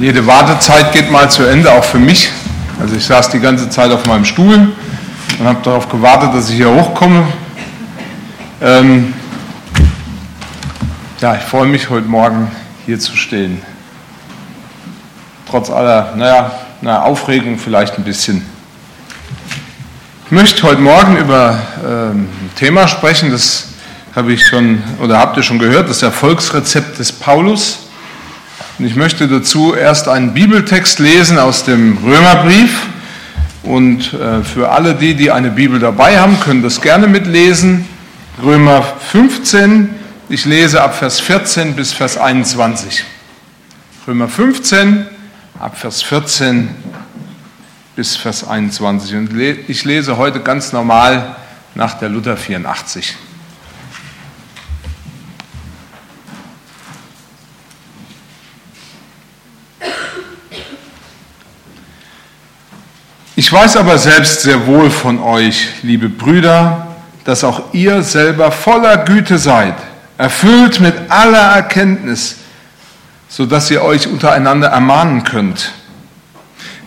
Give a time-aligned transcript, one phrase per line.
[0.00, 2.30] Jede Wartezeit geht mal zu Ende, auch für mich.
[2.80, 4.72] Also ich saß die ganze Zeit auf meinem Stuhl
[5.40, 7.26] und habe darauf gewartet, dass ich hier hochkomme.
[8.62, 9.12] Ähm
[11.20, 12.48] ja, ich freue mich heute Morgen
[12.86, 13.60] hier zu stehen.
[15.50, 18.46] Trotz aller, naja, naja Aufregung vielleicht ein bisschen.
[20.26, 23.70] Ich möchte heute Morgen über ähm, ein Thema sprechen, das
[24.14, 27.87] habe ich schon oder habt ihr schon gehört, das Erfolgsrezept des Paulus.
[28.78, 32.86] Und ich möchte dazu erst einen Bibeltext lesen aus dem Römerbrief.
[33.64, 37.86] Und äh, für alle die, die eine Bibel dabei haben, können das gerne mitlesen.
[38.40, 39.90] Römer 15,
[40.28, 43.04] ich lese ab Vers 14 bis Vers 21.
[44.06, 45.06] Römer 15,
[45.58, 46.68] ab Vers 14
[47.96, 49.16] bis Vers 21.
[49.16, 51.34] Und ich lese heute ganz normal
[51.74, 53.16] nach der Luther 84.
[63.38, 66.88] Ich weiß aber selbst sehr wohl von euch, liebe Brüder,
[67.22, 69.76] dass auch ihr selber voller Güte seid,
[70.16, 72.38] erfüllt mit aller Erkenntnis,
[73.28, 75.70] so dass ihr euch untereinander ermahnen könnt.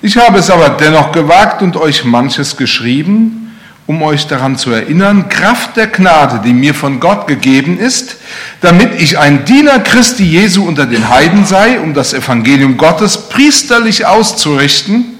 [0.02, 3.58] Ich habe es aber dennoch gewagt und euch manches geschrieben,
[3.88, 8.18] um euch daran zu erinnern, Kraft der Gnade, die mir von Gott gegeben ist,
[8.60, 14.06] damit ich ein Diener Christi Jesu unter den Heiden sei, um das Evangelium Gottes priesterlich
[14.06, 15.18] auszurichten,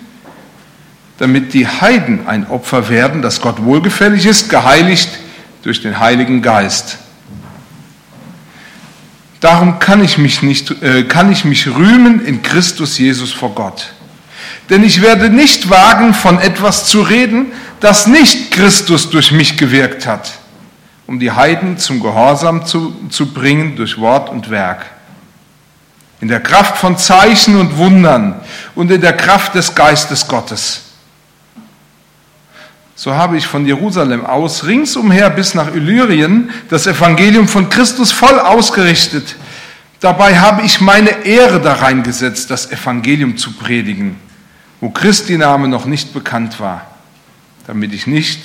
[1.22, 5.08] damit die Heiden ein Opfer werden, das Gott wohlgefällig ist, geheiligt
[5.62, 6.98] durch den Heiligen Geist.
[9.40, 13.94] Darum kann ich mich, nicht, äh, kann ich mich rühmen in Christus Jesus vor Gott.
[14.72, 20.08] Denn ich werde nicht wagen, von etwas zu reden, das nicht Christus durch mich gewirkt
[20.08, 20.32] hat,
[21.06, 24.88] um die Heiden zum Gehorsam zu, zu bringen durch Wort und Werk.
[26.20, 28.40] In der Kraft von Zeichen und Wundern
[28.74, 30.86] und in der Kraft des Geistes Gottes
[33.02, 38.38] so habe ich von Jerusalem aus ringsumher bis nach Illyrien das Evangelium von Christus voll
[38.38, 39.38] ausgerichtet.
[40.00, 44.18] Dabei habe ich meine Ehre da reingesetzt, das Evangelium zu predigen,
[44.82, 46.86] wo Christi Name noch nicht bekannt war,
[47.66, 48.40] damit ich nicht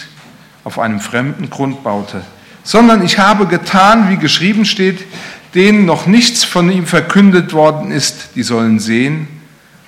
[0.65, 2.22] auf einem fremden Grund baute,
[2.62, 5.05] sondern ich habe getan, wie geschrieben steht,
[5.55, 9.28] denen noch nichts von ihm verkündet worden ist, die sollen sehen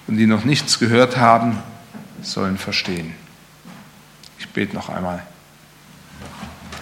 [0.08, 1.56] und die noch nichts gehört haben,
[2.20, 3.14] sollen verstehen.
[4.58, 5.22] Bete noch einmal.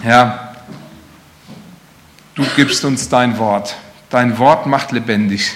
[0.01, 0.55] Herr,
[2.33, 3.75] du gibst uns dein Wort.
[4.09, 5.53] Dein Wort macht lebendig.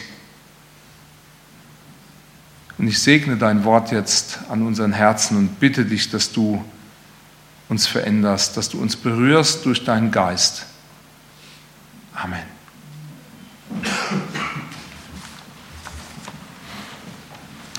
[2.77, 6.63] Und ich segne dein Wort jetzt an unseren Herzen und bitte dich, dass du
[7.69, 10.67] uns veränderst, dass du uns berührst durch deinen Geist.
[12.13, 12.43] Amen.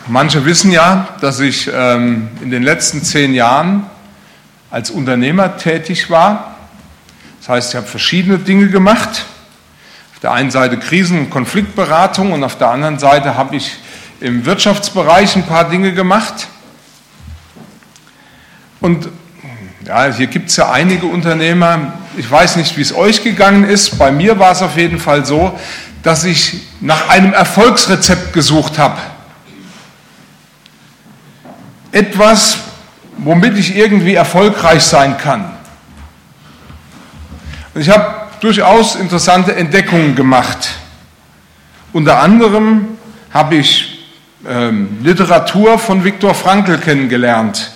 [0.08, 3.88] Manche wissen ja, dass ich ähm, in den letzten zehn Jahren
[4.72, 6.56] als Unternehmer tätig war.
[7.40, 9.26] Das heißt, ich habe verschiedene Dinge gemacht.
[10.14, 13.76] Auf der einen Seite Krisen- und Konfliktberatung und auf der anderen Seite habe ich
[14.20, 16.48] im Wirtschaftsbereich ein paar Dinge gemacht.
[18.80, 19.10] Und
[19.86, 21.92] ja, hier gibt es ja einige Unternehmer.
[22.16, 23.98] Ich weiß nicht, wie es euch gegangen ist.
[23.98, 25.58] Bei mir war es auf jeden Fall so,
[26.02, 28.98] dass ich nach einem Erfolgsrezept gesucht habe.
[31.90, 32.56] Etwas,
[33.24, 35.50] womit ich irgendwie erfolgreich sein kann.
[37.74, 40.70] Und ich habe durchaus interessante Entdeckungen gemacht.
[41.92, 42.98] Unter anderem
[43.32, 44.08] habe ich
[44.46, 47.70] ähm, Literatur von Viktor Frankl kennengelernt.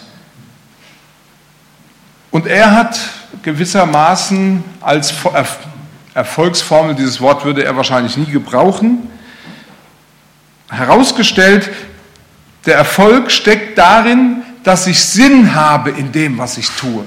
[2.30, 2.98] Und er hat
[3.42, 5.14] gewissermaßen als
[6.14, 9.08] Erfolgsformel, dieses Wort würde er wahrscheinlich nie gebrauchen,
[10.68, 11.70] herausgestellt,
[12.66, 17.06] der Erfolg steckt darin, dass ich Sinn habe in dem, was ich tue.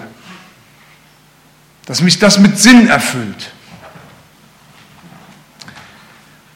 [1.85, 3.51] Dass mich das mit Sinn erfüllt.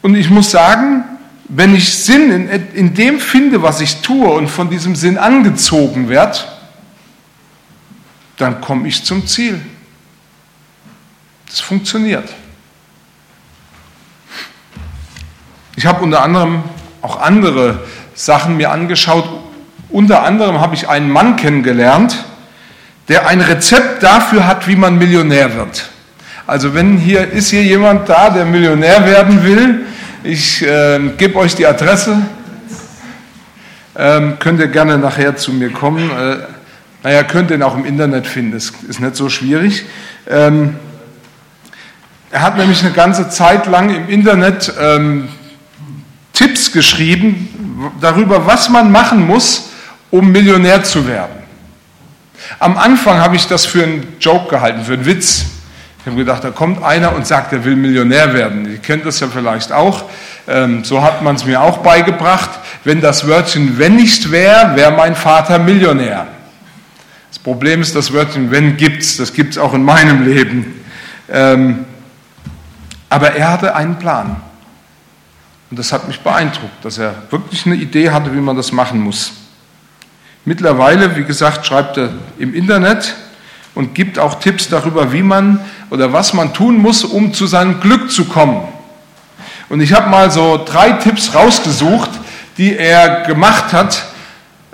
[0.01, 1.03] Und ich muss sagen,
[1.49, 6.07] wenn ich Sinn in, in dem finde, was ich tue und von diesem Sinn angezogen
[6.07, 6.39] werde,
[8.37, 9.59] dann komme ich zum Ziel.
[11.47, 12.33] Das funktioniert.
[15.75, 16.63] Ich habe unter anderem
[17.01, 17.85] auch andere
[18.15, 19.42] Sachen mir angeschaut,
[19.93, 22.25] unter anderem habe ich einen Mann kennengelernt,
[23.07, 25.89] der ein Rezept dafür hat, wie man Millionär wird.
[26.47, 29.85] Also wenn hier ist hier jemand da, der Millionär werden will,
[30.23, 32.17] ich äh, gebe euch die Adresse,
[33.95, 36.09] ähm, könnt ihr gerne nachher zu mir kommen.
[36.09, 36.37] Äh,
[37.03, 39.85] naja, könnt ihr ihn auch im Internet finden, das ist nicht so schwierig.
[40.27, 40.75] Ähm,
[42.31, 45.27] er hat nämlich eine ganze Zeit lang im Internet ähm,
[46.33, 49.69] Tipps geschrieben, darüber, was man machen muss,
[50.13, 51.41] um Millionär zu werden.
[52.59, 55.45] Am Anfang habe ich das für einen Joke gehalten, für einen Witz.
[55.99, 58.69] Ich habe gedacht, da kommt einer und sagt, er will Millionär werden.
[58.69, 60.03] Ihr kennt das ja vielleicht auch.
[60.47, 62.51] Ähm, so hat man es mir auch beigebracht.
[62.83, 66.27] Wenn das Wörtchen wenn nicht wäre, wäre mein Vater Millionär.
[67.29, 69.17] Das Problem ist, das Wörtchen wenn gibt's.
[69.17, 70.85] Das gibt es auch in meinem Leben.
[71.27, 71.85] Ähm,
[73.09, 74.35] aber er hatte einen Plan.
[75.71, 78.99] Und das hat mich beeindruckt, dass er wirklich eine Idee hatte, wie man das machen
[78.99, 79.33] muss.
[80.45, 83.15] Mittlerweile, wie gesagt, schreibt er im Internet
[83.75, 85.59] und gibt auch Tipps darüber, wie man
[85.89, 88.61] oder was man tun muss, um zu seinem Glück zu kommen.
[89.69, 92.09] Und ich habe mal so drei Tipps rausgesucht,
[92.57, 94.03] die er gemacht hat.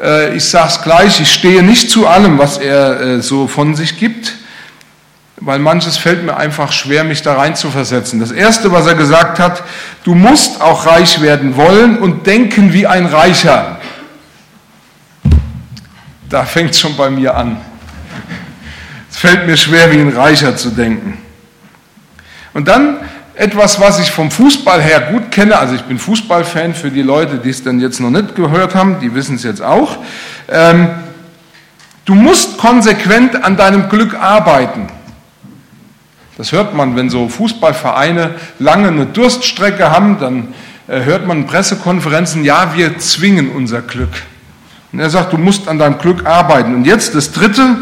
[0.02, 3.76] Äh, ich sage es gleich, ich stehe nicht zu allem, was er äh, so von
[3.76, 4.34] sich gibt,
[5.38, 8.20] weil manches fällt mir einfach schwer, mich da rein zu versetzen.
[8.20, 9.62] Das Erste, was er gesagt hat,
[10.04, 13.79] du musst auch reich werden wollen und denken wie ein Reicher.
[16.30, 17.58] Da fängt es schon bei mir an.
[19.10, 21.18] Es fällt mir schwer, wie ein Reicher zu denken.
[22.54, 22.98] Und dann
[23.36, 27.38] etwas, was ich vom Fußball her gut kenne, also ich bin Fußballfan für die Leute,
[27.38, 29.98] die es dann jetzt noch nicht gehört haben, die wissen es jetzt auch.
[30.50, 30.90] Ähm,
[32.06, 34.90] du musst konsequent an deinem Glück arbeiten.
[36.38, 40.54] Das hört man, wenn so Fußballvereine lange eine Durststrecke haben, dann
[40.88, 44.12] äh, hört man Pressekonferenzen, ja, wir zwingen unser Glück.
[44.92, 46.74] Und er sagt, du musst an deinem Glück arbeiten.
[46.74, 47.78] Und jetzt das Dritte,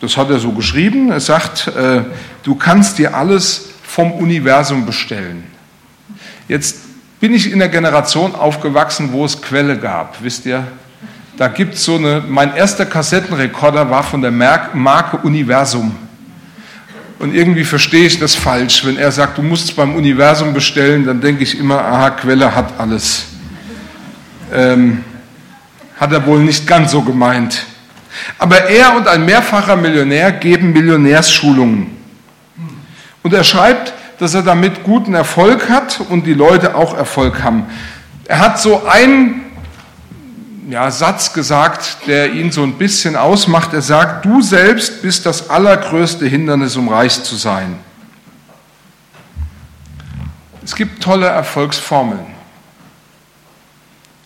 [0.00, 2.02] das hat er so geschrieben, er sagt, äh,
[2.42, 5.44] du kannst dir alles vom Universum bestellen.
[6.48, 6.76] Jetzt
[7.18, 10.66] bin ich in der Generation aufgewachsen, wo es Quelle gab, wisst ihr?
[11.36, 15.94] Da gibt es so eine, mein erster Kassettenrekorder war von der Marke Universum.
[17.18, 18.84] Und irgendwie verstehe ich das falsch.
[18.84, 22.54] Wenn er sagt, du musst es beim Universum bestellen, dann denke ich immer, aha, Quelle
[22.54, 23.26] hat alles.
[24.52, 25.04] Ähm,
[25.98, 27.64] hat er wohl nicht ganz so gemeint.
[28.38, 31.96] Aber er und ein mehrfacher Millionär geben Millionärsschulungen.
[33.22, 37.66] Und er schreibt, dass er damit guten Erfolg hat und die Leute auch Erfolg haben.
[38.26, 39.42] Er hat so einen
[40.68, 43.72] ja, Satz gesagt, der ihn so ein bisschen ausmacht.
[43.72, 47.78] Er sagt, du selbst bist das allergrößte Hindernis, um reich zu sein.
[50.64, 52.35] Es gibt tolle Erfolgsformeln.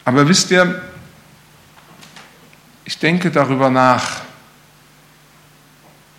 [0.05, 0.82] Aber wisst ihr,
[2.85, 4.23] ich denke darüber nach.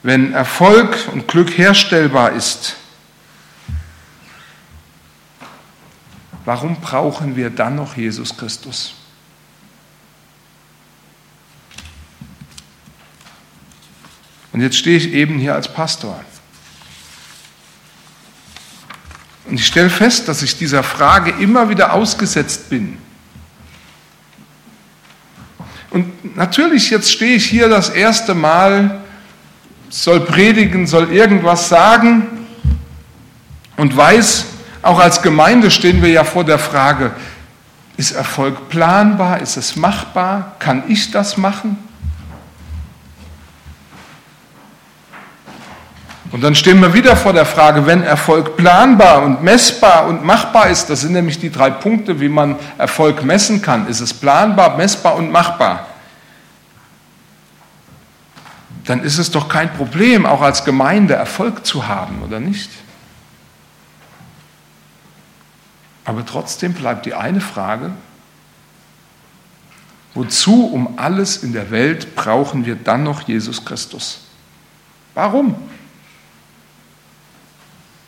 [0.04, 2.76] Wenn Erfolg und Glück herstellbar ist,
[6.46, 8.96] warum brauchen wir dann noch Jesus Christus?
[14.54, 16.24] Und jetzt stehe ich eben hier als Pastor.
[19.46, 22.98] Und ich stelle fest, dass ich dieser Frage immer wieder ausgesetzt bin.
[25.92, 29.02] Und natürlich, jetzt stehe ich hier das erste Mal,
[29.90, 32.28] soll predigen, soll irgendwas sagen
[33.76, 34.46] und weiß,
[34.82, 37.12] auch als Gemeinde stehen wir ja vor der Frage,
[37.98, 39.42] ist Erfolg planbar?
[39.42, 40.56] Ist es machbar?
[40.58, 41.78] Kann ich das machen?
[46.32, 50.70] Und dann stehen wir wieder vor der Frage, wenn Erfolg planbar und messbar und machbar
[50.70, 53.86] ist, das sind nämlich die drei Punkte, wie man Erfolg messen kann.
[53.88, 55.91] Ist es planbar, messbar und machbar?
[58.86, 62.70] Dann ist es doch kein Problem, auch als Gemeinde Erfolg zu haben, oder nicht?
[66.04, 67.92] Aber trotzdem bleibt die eine Frage,
[70.14, 74.22] wozu um alles in der Welt brauchen wir dann noch Jesus Christus?
[75.14, 75.56] Warum?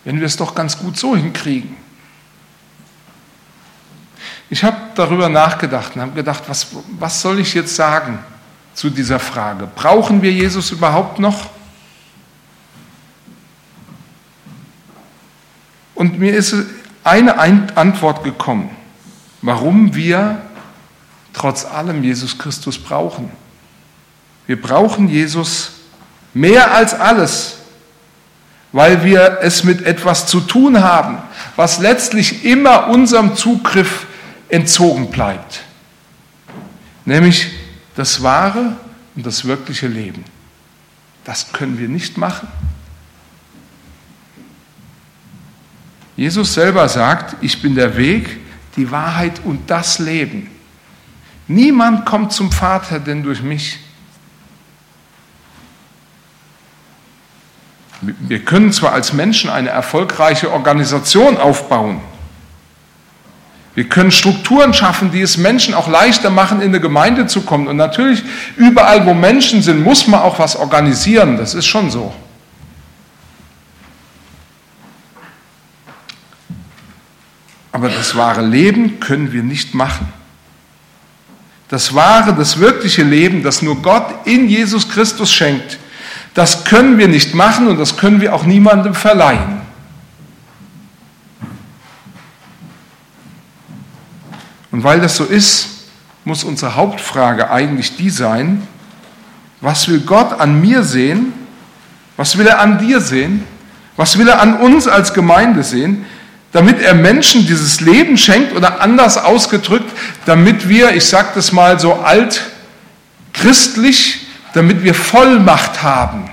[0.04, 1.76] wenn wir es doch ganz gut so hinkriegen.
[4.50, 6.68] Ich habe darüber nachgedacht und habe gedacht, was,
[7.00, 8.20] was soll ich jetzt sagen
[8.74, 9.68] zu dieser Frage?
[9.76, 11.50] Brauchen wir Jesus überhaupt noch?
[15.96, 16.56] Und mir ist
[17.04, 18.70] eine Antwort gekommen,
[19.42, 20.42] warum wir
[21.34, 23.32] trotz allem Jesus Christus brauchen.
[24.48, 25.72] Wir brauchen Jesus
[26.34, 27.58] mehr als alles
[28.74, 31.20] weil wir es mit etwas zu tun haben,
[31.56, 34.08] was letztlich immer unserem Zugriff
[34.50, 35.62] entzogen bleibt,
[37.06, 37.52] nämlich
[37.96, 38.76] das wahre
[39.16, 40.24] und das wirkliche Leben.
[41.24, 42.48] Das können wir nicht machen.
[46.16, 48.40] Jesus selber sagt, ich bin der Weg,
[48.76, 50.50] die Wahrheit und das Leben.
[51.48, 53.80] Niemand kommt zum Vater denn durch mich.
[58.02, 62.02] Wir können zwar als Menschen eine erfolgreiche Organisation aufbauen,
[63.76, 67.68] Wir können Strukturen schaffen, die es Menschen auch leichter machen, in eine Gemeinde zu kommen.
[67.68, 68.24] Und natürlich,
[68.56, 71.38] überall, wo Menschen sind, muss man auch was organisieren.
[71.38, 72.14] Das ist schon so.
[77.72, 80.08] Aber das wahre Leben können wir nicht machen.
[81.70, 85.80] Das wahre, das wirkliche Leben, das nur Gott in Jesus Christus schenkt,
[86.36, 89.63] das können wir nicht machen und das können wir auch niemandem verleihen.
[94.74, 95.70] Und weil das so ist,
[96.26, 98.68] muss unsere Hauptfrage eigentlich die sein,
[99.62, 101.32] was will Gott an mir sehen?
[102.18, 103.46] Was will er an dir sehen?
[103.96, 106.06] Was will er an uns als Gemeinde sehen?
[106.54, 109.92] damit er Menschen dieses Leben schenkt oder anders ausgedrückt,
[110.26, 112.42] damit wir, ich sage das mal so alt
[113.34, 116.30] christlich, damit wir Vollmacht haben.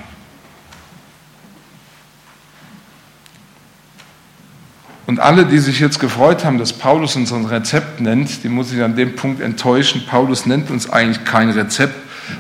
[5.11, 8.71] Und alle, die sich jetzt gefreut haben, dass Paulus uns ein Rezept nennt, die muss
[8.71, 10.07] ich an dem Punkt enttäuschen.
[10.07, 11.97] Paulus nennt uns eigentlich kein Rezept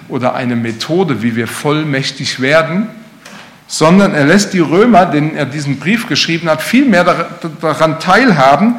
[0.08, 2.86] oder eine Methode, wie wir vollmächtig werden,
[3.66, 7.02] sondern er lässt die Römer, denen er diesen Brief geschrieben hat, viel mehr
[7.60, 8.76] daran teilhaben,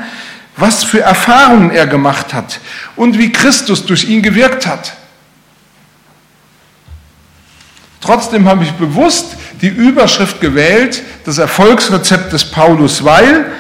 [0.56, 2.62] was für Erfahrungen er gemacht hat
[2.96, 4.94] und wie Christus durch ihn gewirkt hat.
[8.00, 13.52] Trotzdem habe ich bewusst die Überschrift gewählt, das Erfolgsrezept des Paulus, weil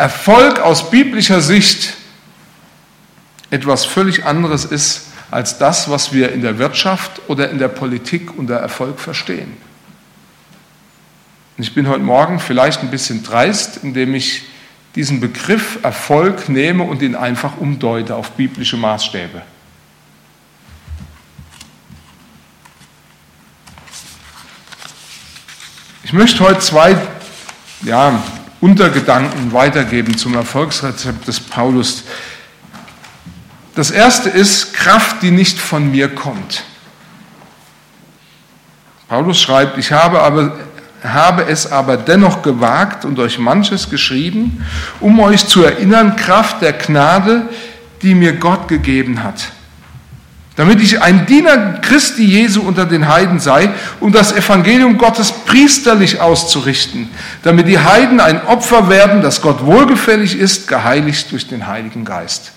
[0.00, 1.92] Erfolg aus biblischer Sicht
[3.50, 8.38] etwas völlig anderes ist als das, was wir in der Wirtschaft oder in der Politik
[8.38, 9.58] unter Erfolg verstehen.
[11.58, 14.44] Und ich bin heute Morgen vielleicht ein bisschen dreist, indem ich
[14.94, 19.42] diesen Begriff Erfolg nehme und ihn einfach umdeute auf biblische Maßstäbe.
[26.04, 26.96] Ich möchte heute zwei
[27.82, 28.22] ja,
[28.60, 32.04] Untergedanken weitergeben zum Erfolgsrezept des Paulus.
[33.74, 36.64] Das erste ist Kraft, die nicht von mir kommt.
[39.08, 40.56] Paulus schreibt, ich habe aber
[41.02, 44.64] habe es aber dennoch gewagt und euch manches geschrieben,
[45.00, 47.48] um euch zu erinnern, Kraft der Gnade,
[48.02, 49.52] die mir Gott gegeben hat.
[50.56, 56.20] Damit ich ein Diener Christi Jesu unter den Heiden sei, um das Evangelium Gottes priesterlich
[56.20, 57.08] auszurichten,
[57.42, 62.52] damit die Heiden ein Opfer werden, das Gott wohlgefällig ist, geheiligt durch den Heiligen Geist.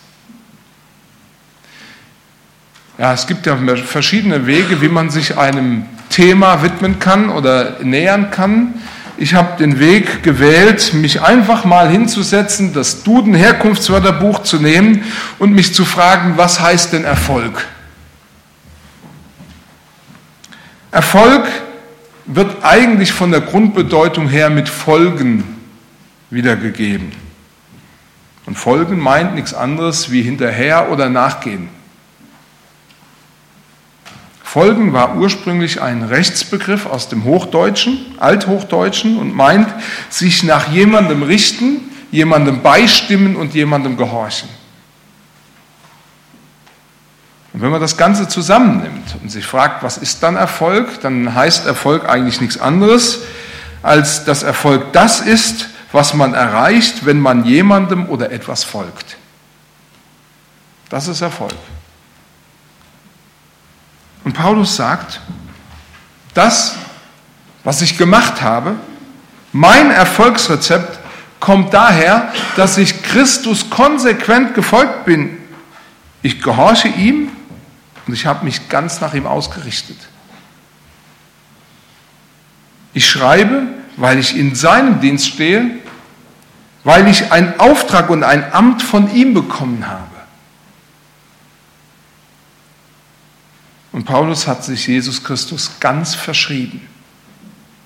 [2.98, 8.30] Ja, es gibt ja verschiedene Wege, wie man sich einem Thema widmen kann oder nähern
[8.32, 8.76] kann.
[9.18, 15.04] Ich habe den Weg gewählt, mich einfach mal hinzusetzen, das Duden Herkunftswörterbuch zu nehmen
[15.40, 17.66] und mich zu fragen, was heißt denn Erfolg?
[20.94, 21.48] Erfolg
[22.28, 25.44] wird eigentlich von der Grundbedeutung her mit Folgen
[26.30, 27.12] wiedergegeben.
[28.46, 31.70] Und Folgen meint nichts anderes wie hinterher oder nachgehen.
[34.44, 39.74] Folgen war ursprünglich ein Rechtsbegriff aus dem Hochdeutschen, Althochdeutschen und meint
[40.12, 44.48] sich nach jemandem richten, jemandem beistimmen und jemandem gehorchen.
[47.54, 51.68] Und wenn man das Ganze zusammennimmt und sich fragt, was ist dann Erfolg, dann heißt
[51.68, 53.20] Erfolg eigentlich nichts anderes,
[53.84, 59.18] als dass Erfolg das ist, was man erreicht, wenn man jemandem oder etwas folgt.
[60.90, 61.54] Das ist Erfolg.
[64.24, 65.22] Und Paulus sagt,
[66.34, 66.76] das,
[67.64, 68.76] was ich gemacht habe,
[69.52, 70.98] mein Erfolgsrezept
[71.40, 75.38] kommt daher, dass ich Christus konsequent gefolgt bin.
[76.24, 77.33] Ich gehorche ihm
[78.08, 79.98] und ich habe mich ganz nach ihm ausgerichtet.
[82.94, 83.68] Ich schreibe,
[83.98, 85.80] weil ich in seinem Dienst stehe,
[86.84, 90.10] weil ich einen Auftrag und ein Amt von ihm bekommen habe.
[93.92, 96.82] Und Paulus hat sich Jesus Christus ganz verschrieben.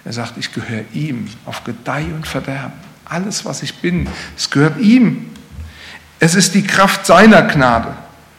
[0.06, 2.80] Er sagt, ich gehöre ihm auf Gedeih und Verderben.
[3.04, 4.08] Alles, was ich bin,
[4.38, 5.30] es gehört ihm.
[6.20, 7.96] Es ist die Kraft seiner Gnade.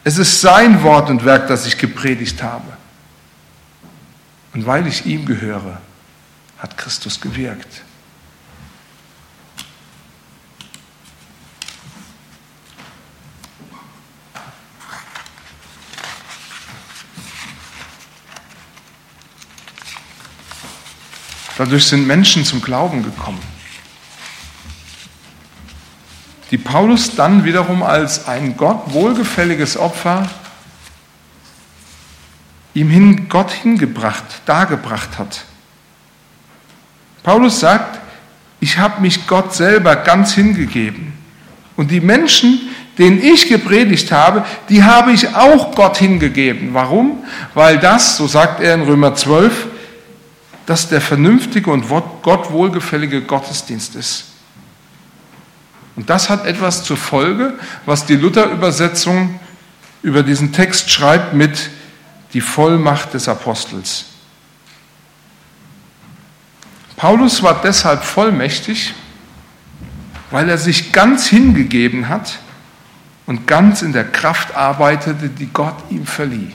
[0.09, 2.65] Es ist sein Wort und Werk, das ich gepredigt habe.
[4.55, 5.79] Und weil ich ihm gehöre,
[6.57, 7.83] hat Christus gewirkt.
[21.55, 23.43] Dadurch sind Menschen zum Glauben gekommen,
[26.51, 30.27] die Paulus dann wiederum als ein Gott wohlgefälliges Opfer
[32.73, 35.43] ihm hin Gott hingebracht, dargebracht hat.
[37.23, 37.99] Paulus sagt,
[38.59, 41.13] ich habe mich Gott selber ganz hingegeben.
[41.75, 42.59] Und die Menschen,
[42.97, 46.73] den ich gepredigt habe, die habe ich auch Gott hingegeben.
[46.73, 47.23] Warum?
[47.53, 49.67] Weil das, so sagt er in Römer 12,
[50.65, 51.85] dass der vernünftige und
[52.21, 54.28] Gott wohlgefällige Gottesdienst ist.
[55.99, 59.37] Und das hat etwas zur Folge, was die Luther-Übersetzung
[60.01, 61.71] über diesen Text schreibt mit
[62.31, 64.05] die Vollmacht des Apostels.
[66.95, 68.93] Paulus war deshalb vollmächtig,
[70.31, 72.39] weil er sich ganz hingegeben hat
[73.25, 76.53] und ganz in der Kraft arbeitete, die Gott ihm verlieh.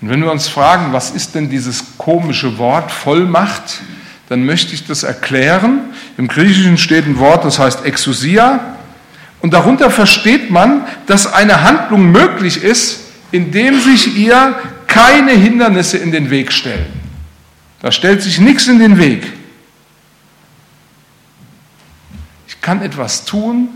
[0.00, 3.82] Und wenn wir uns fragen, was ist denn dieses komische Wort Vollmacht,
[4.28, 5.80] dann möchte ich das erklären.
[6.16, 8.76] Im Griechischen steht ein Wort, das heißt Exousia.
[9.40, 14.56] Und darunter versteht man, dass eine Handlung möglich ist, indem sich ihr
[14.86, 16.86] keine Hindernisse in den Weg stellen.
[17.80, 19.32] Da stellt sich nichts in den Weg.
[22.48, 23.68] Ich kann etwas tun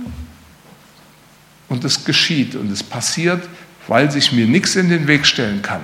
[1.68, 3.48] und es geschieht und es passiert,
[3.86, 5.82] weil sich mir nichts in den Weg stellen kann.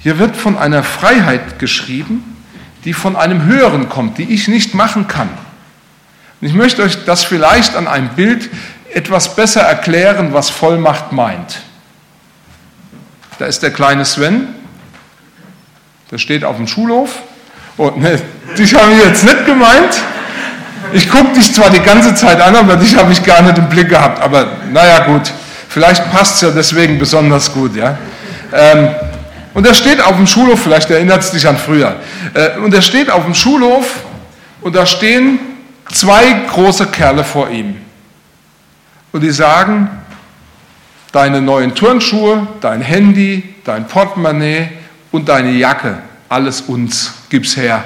[0.00, 2.39] Hier wird von einer Freiheit geschrieben,
[2.84, 5.28] die von einem Höheren kommt, die ich nicht machen kann.
[6.40, 8.48] Und ich möchte euch das vielleicht an einem Bild
[8.92, 11.60] etwas besser erklären, was Vollmacht meint.
[13.38, 14.48] Da ist der kleine Sven,
[16.10, 17.22] der steht auf dem Schulhof.
[17.76, 18.20] Und ne,
[18.58, 19.96] dich habe ich jetzt nicht gemeint.
[20.92, 23.68] Ich gucke dich zwar die ganze Zeit an, aber dich habe ich gar nicht im
[23.68, 24.20] Blick gehabt.
[24.20, 25.32] Aber naja, gut.
[25.68, 27.76] Vielleicht passt es ja deswegen besonders gut.
[27.76, 27.96] Ja?
[28.52, 28.88] Ähm,
[29.54, 31.96] und er steht auf dem Schulhof, vielleicht erinnert es dich an früher.
[32.34, 34.00] Äh, und er steht auf dem Schulhof
[34.60, 35.38] und da stehen
[35.92, 37.76] zwei große Kerle vor ihm.
[39.12, 39.90] Und die sagen,
[41.12, 44.68] deine neuen Turnschuhe, dein Handy, dein Portemonnaie
[45.10, 47.84] und deine Jacke, alles uns, gib's her.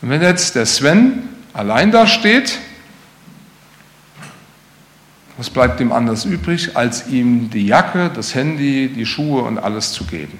[0.00, 2.58] Und wenn jetzt der Sven allein da steht,
[5.36, 9.92] was bleibt ihm anders übrig, als ihm die Jacke, das Handy, die Schuhe und alles
[9.92, 10.38] zu geben?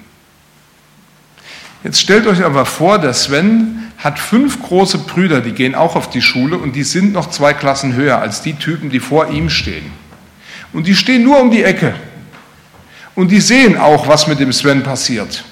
[1.83, 6.09] Jetzt stellt euch aber vor, der Sven hat fünf große Brüder, die gehen auch auf
[6.09, 9.49] die Schule und die sind noch zwei Klassen höher als die Typen, die vor ihm
[9.49, 9.91] stehen.
[10.73, 11.93] Und die stehen nur um die Ecke.
[13.13, 15.45] Und die sehen auch, was mit dem Sven passiert.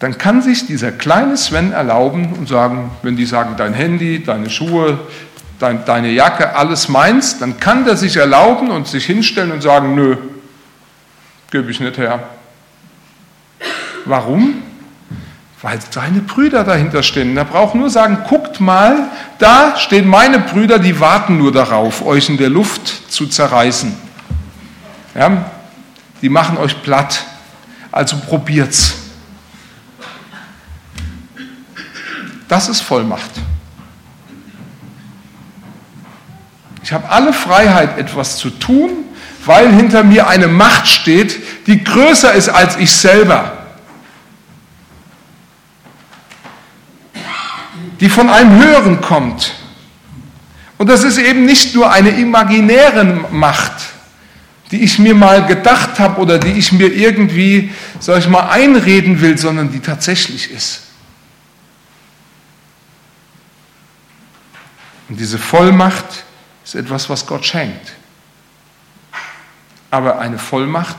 [0.00, 4.50] Dann kann sich dieser kleine Sven erlauben und sagen, wenn die sagen, dein Handy, deine
[4.50, 4.98] Schuhe,
[5.58, 10.16] deine Jacke, alles meins, dann kann der sich erlauben und sich hinstellen und sagen, nö,
[11.50, 12.22] gebe ich nicht her.
[14.04, 14.62] Warum?
[15.62, 17.36] Weil seine Brüder dahinter stehen.
[17.36, 22.28] Er braucht nur sagen, guckt mal, da stehen meine Brüder, die warten nur darauf, euch
[22.28, 23.94] in der Luft zu zerreißen.
[25.14, 25.50] Ja?
[26.20, 27.24] Die machen euch platt.
[27.90, 28.94] Also probiert's.
[32.48, 33.30] Das ist Vollmacht.
[36.84, 38.90] Ich habe alle Freiheit, etwas zu tun,
[39.46, 43.56] weil hinter mir eine Macht steht, die größer ist als ich selber.
[48.00, 49.54] Die von einem Höheren kommt.
[50.76, 53.72] Und das ist eben nicht nur eine imaginäre Macht,
[54.70, 59.22] die ich mir mal gedacht habe oder die ich mir irgendwie, sag ich mal, einreden
[59.22, 60.82] will, sondern die tatsächlich ist.
[65.08, 66.24] Und diese Vollmacht
[66.64, 67.92] ist etwas, was Gott schenkt.
[69.90, 70.96] Aber eine Vollmacht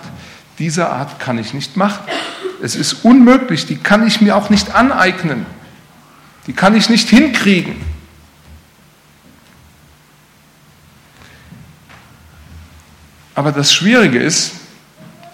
[0.59, 2.05] dieser Art kann ich nicht machen.
[2.61, 5.45] Es ist unmöglich, die kann ich mir auch nicht aneignen.
[6.47, 7.75] Die kann ich nicht hinkriegen.
[13.33, 14.53] Aber das Schwierige ist,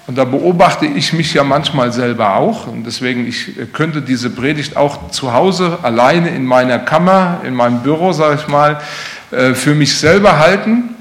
[0.07, 4.75] und da beobachte ich mich ja manchmal selber auch, und deswegen ich könnte diese Predigt
[4.75, 9.73] auch zu Hause alleine in meiner Kammer, in meinem Büro, sage ich mal, äh, für
[9.73, 10.95] mich selber halten.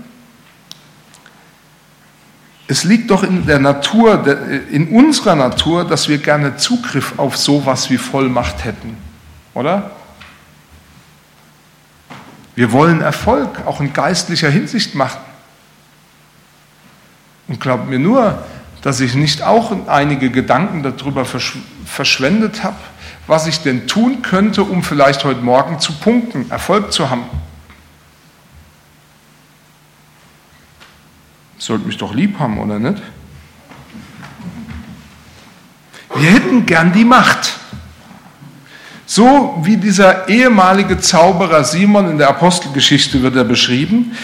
[2.69, 4.25] Es liegt doch in der Natur,
[4.71, 8.97] in unserer Natur, dass wir gerne Zugriff auf sowas wie Vollmacht hätten,
[9.55, 9.91] oder?
[12.55, 15.21] Wir wollen Erfolg auch in geistlicher Hinsicht machen.
[17.49, 18.45] Und glaubt mir nur,
[18.83, 21.25] dass ich nicht auch einige Gedanken darüber
[21.85, 22.77] verschwendet habe,
[23.27, 27.25] was ich denn tun könnte, um vielleicht heute Morgen zu punkten, Erfolg zu haben.
[31.61, 33.03] Sollte mich doch lieb haben, oder nicht?
[36.17, 37.59] Wir hätten gern die Macht.
[39.05, 44.17] So wie dieser ehemalige Zauberer Simon in der Apostelgeschichte wird er beschrieben,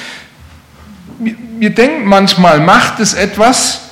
[1.18, 3.82] wir denken manchmal, Macht ist etwas,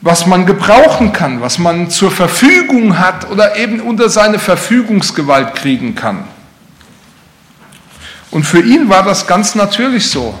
[0.00, 5.96] was man gebrauchen kann, was man zur Verfügung hat oder eben unter seine Verfügungsgewalt kriegen
[5.96, 6.24] kann.
[8.30, 10.38] Und für ihn war das ganz natürlich so.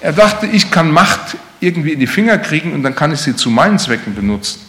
[0.00, 3.36] Er dachte, ich kann Macht irgendwie in die Finger kriegen und dann kann ich sie
[3.36, 4.60] zu meinen Zwecken benutzen.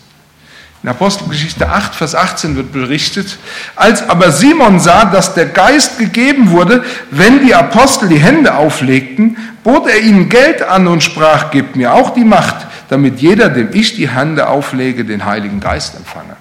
[0.84, 3.38] In Apostelgeschichte 8, Vers 18 wird berichtet,
[3.75, 9.38] als aber Simon sah, dass der Geist gegeben wurde, wenn die Apostel die Hände auflegten,
[9.63, 13.69] bot er ihnen Geld an und sprach, gebt mir auch die Macht, damit jeder, dem
[13.73, 16.36] ich die Hände auflege, den Heiligen Geist empfange.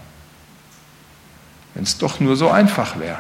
[1.74, 3.18] Wenn es doch nur so einfach wäre.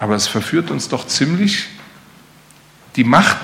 [0.00, 1.68] Aber es verführt uns doch ziemlich,
[2.96, 3.38] die Macht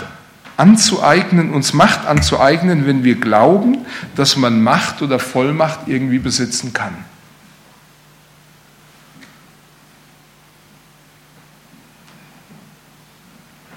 [0.56, 3.78] anzueignen, uns Macht anzueignen, wenn wir glauben,
[4.14, 6.94] dass man Macht oder Vollmacht irgendwie besitzen kann.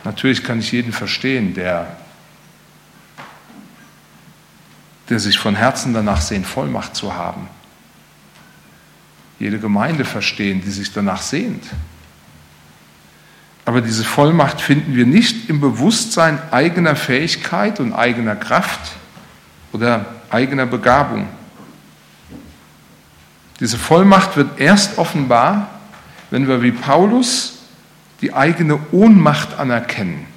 [0.03, 1.97] Natürlich kann ich jeden verstehen, der,
[5.09, 7.49] der sich von Herzen danach sehnt, Vollmacht zu haben.
[9.37, 11.63] Jede Gemeinde verstehen, die sich danach sehnt.
[13.67, 18.93] Aber diese Vollmacht finden wir nicht im Bewusstsein eigener Fähigkeit und eigener Kraft
[19.73, 21.27] oder eigener Begabung.
[23.59, 25.67] Diese Vollmacht wird erst offenbar,
[26.29, 27.57] wenn wir wie Paulus
[28.21, 30.27] die eigene Ohnmacht anerkennen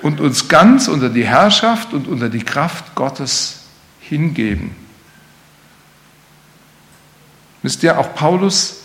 [0.00, 3.64] und uns ganz unter die Herrschaft und unter die Kraft Gottes
[4.00, 4.74] hingeben.
[7.60, 8.83] Wisst ihr, auch Paulus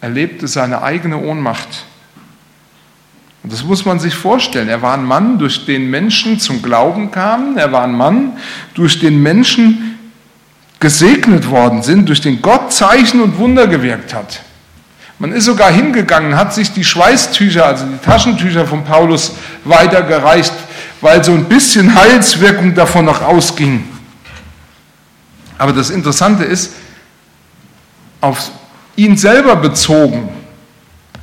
[0.00, 1.84] erlebte seine eigene Ohnmacht.
[3.42, 4.68] Und das muss man sich vorstellen.
[4.68, 7.56] Er war ein Mann, durch den Menschen zum Glauben kamen.
[7.56, 8.38] Er war ein Mann,
[8.74, 9.98] durch den Menschen
[10.80, 14.40] gesegnet worden sind, durch den Gott Zeichen und Wunder gewirkt hat.
[15.18, 19.32] Man ist sogar hingegangen, hat sich die Schweißtücher, also die Taschentücher von Paulus
[19.64, 20.52] weitergereicht,
[21.00, 23.88] weil so ein bisschen Heilswirkung davon noch ausging.
[25.56, 26.72] Aber das Interessante ist,
[28.20, 28.50] auf
[28.96, 30.28] ihn selber bezogen,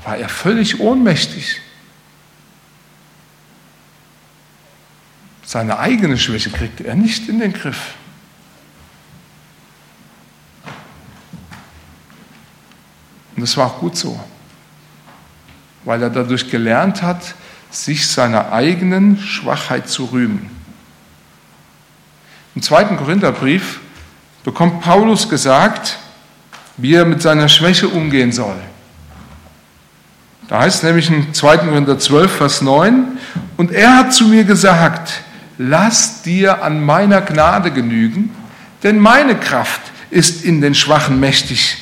[0.03, 1.59] war er völlig ohnmächtig.
[5.43, 7.95] Seine eigene Schwäche kriegte er nicht in den Griff.
[13.36, 14.19] Und das war auch gut so,
[15.83, 17.36] weil er dadurch gelernt hat,
[17.71, 20.49] sich seiner eigenen Schwachheit zu rühmen.
[22.55, 23.79] Im zweiten Korintherbrief
[24.43, 25.97] bekommt Paulus gesagt,
[26.77, 28.55] wie er mit seiner Schwäche umgehen soll.
[30.47, 31.57] Da heißt es nämlich in 2.
[31.57, 33.17] Korinther 12, Vers 9,
[33.57, 35.21] und er hat zu mir gesagt,
[35.57, 38.31] lass dir an meiner Gnade genügen,
[38.83, 41.77] denn meine Kraft ist in den Schwachen mächtig.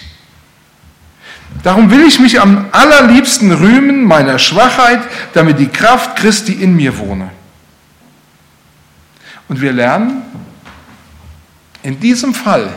[1.63, 5.01] Darum will ich mich am allerliebsten rühmen meiner Schwachheit,
[5.33, 7.29] damit die Kraft Christi in mir wohne.
[9.47, 10.21] Und wir lernen,
[11.83, 12.73] in diesem Fall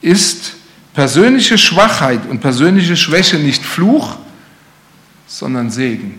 [0.00, 0.55] ist
[0.96, 4.16] persönliche Schwachheit und persönliche Schwäche nicht Fluch,
[5.26, 6.18] sondern Segen.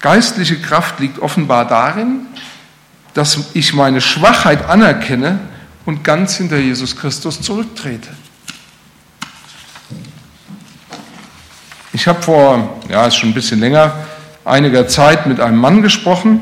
[0.00, 2.22] Geistliche Kraft liegt offenbar darin,
[3.12, 5.40] dass ich meine Schwachheit anerkenne
[5.84, 8.08] und ganz hinter Jesus Christus zurücktrete.
[11.92, 13.94] Ich habe vor, ja, ist schon ein bisschen länger,
[14.46, 16.40] einiger Zeit mit einem Mann gesprochen,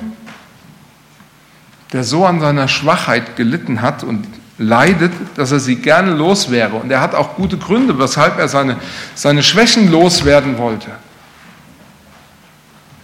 [1.93, 4.25] der so an seiner Schwachheit gelitten hat und
[4.63, 6.77] leidet, dass er sie gerne los wäre.
[6.77, 8.77] Und er hat auch gute Gründe, weshalb er seine,
[9.15, 10.91] seine Schwächen loswerden wollte.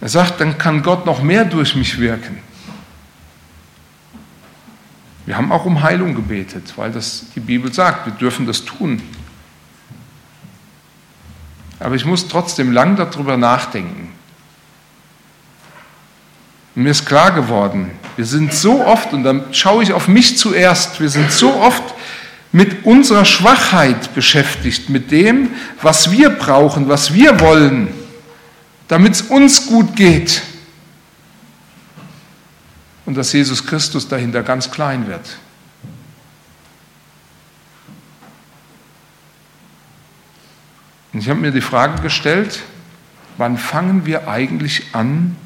[0.01, 2.39] Er sagt, dann kann Gott noch mehr durch mich wirken.
[5.25, 9.01] Wir haben auch um Heilung gebetet, weil das die Bibel sagt, wir dürfen das tun.
[11.79, 14.11] Aber ich muss trotzdem lang darüber nachdenken.
[16.75, 20.37] Und mir ist klar geworden, wir sind so oft, und dann schaue ich auf mich
[20.37, 21.95] zuerst, wir sind so oft
[22.51, 25.51] mit unserer Schwachheit beschäftigt, mit dem,
[25.81, 27.87] was wir brauchen, was wir wollen,
[28.89, 30.41] damit es uns gut geht.
[33.05, 35.37] Und dass Jesus Christus dahinter ganz klein wird.
[41.13, 42.59] Und ich habe mir die Frage gestellt,
[43.37, 45.37] wann fangen wir eigentlich an,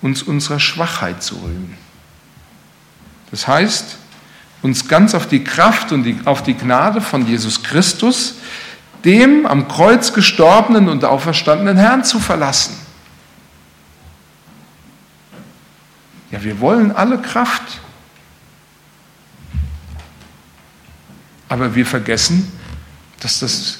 [0.00, 1.83] uns unserer Schwachheit zu rühmen.
[3.30, 3.96] Das heißt,
[4.62, 8.36] uns ganz auf die Kraft und die, auf die Gnade von Jesus Christus,
[9.04, 12.74] dem am Kreuz gestorbenen und auferstandenen Herrn zu verlassen.
[16.30, 17.80] Ja, wir wollen alle Kraft.
[21.48, 22.50] Aber wir vergessen,
[23.20, 23.78] dass das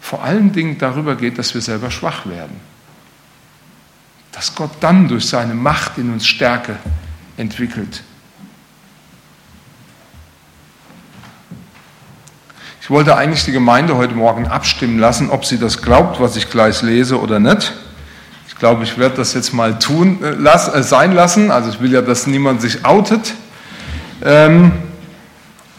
[0.00, 2.60] vor allen Dingen darüber geht, dass wir selber schwach werden
[4.36, 6.76] dass Gott dann durch seine Macht in uns Stärke
[7.38, 8.02] entwickelt.
[12.86, 16.48] Ich wollte eigentlich die Gemeinde heute Morgen abstimmen lassen, ob sie das glaubt, was ich
[16.50, 17.72] gleich lese oder nicht.
[18.46, 21.50] Ich glaube, ich werde das jetzt mal tun, äh, las, äh, sein lassen.
[21.50, 23.34] Also ich will ja, dass niemand sich outet.
[24.24, 24.70] Ähm,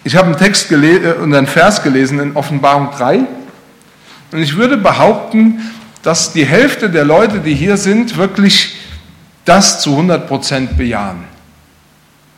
[0.04, 3.20] ich habe einen Text äh, und einen Vers gelesen in Offenbarung 3
[4.34, 5.62] und ich würde behaupten,
[6.04, 8.82] dass die Hälfte der Leute, die hier sind, wirklich
[9.46, 11.24] das zu 100 Prozent bejahen.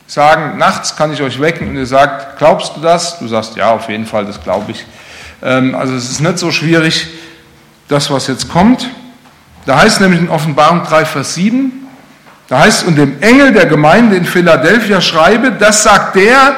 [0.10, 3.20] Sagen, nachts kann ich euch wecken und ihr sagt, glaubst du das?
[3.20, 4.84] Du sagst, ja, auf jeden Fall, das glaube ich.
[5.44, 7.06] Ähm, also es ist nicht so schwierig,
[7.88, 8.90] das, was jetzt kommt.
[9.68, 11.72] Da heißt nämlich in Offenbarung 3, Vers 7,
[12.48, 16.56] da heißt, und dem Engel der Gemeinde in Philadelphia schreibe, das sagt der,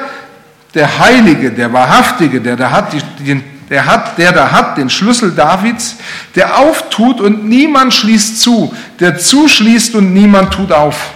[0.73, 5.31] der Heilige, der Wahrhaftige, der da hat, den, der hat, der da hat den Schlüssel
[5.31, 5.97] Davids,
[6.35, 11.15] der auftut und niemand schließt zu, der zuschließt und niemand tut auf.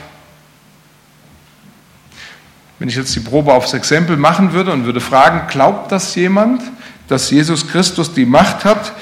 [2.80, 6.62] Wenn ich jetzt die Probe aufs Exempel machen würde und würde fragen, glaubt das jemand,
[7.08, 8.94] dass Jesus Christus die Macht hat,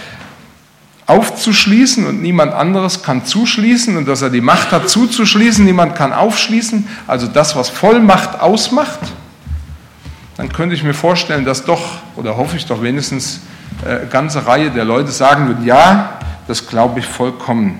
[1.05, 6.13] aufzuschließen und niemand anderes kann zuschließen und dass er die Macht hat zuzuschließen, niemand kann
[6.13, 8.99] aufschließen, also das, was Vollmacht ausmacht,
[10.37, 13.41] dann könnte ich mir vorstellen, dass doch, oder hoffe ich doch wenigstens,
[13.85, 17.79] äh, eine ganze Reihe der Leute sagen würden, ja, das glaube ich vollkommen.